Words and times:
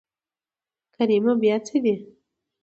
کريمه 0.95 1.33
بيا 1.41 1.55
څه 1.65 1.77
دي. 1.83 1.95